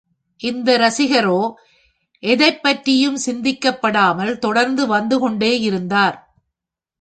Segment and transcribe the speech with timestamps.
[0.39, 1.53] அந்த இரசிகரோ
[2.19, 6.35] எதைப் பற்றியும் சிந்தனைப்படாமல் தொடர்ந்து வந்து கொண்டேயிருத்தார்.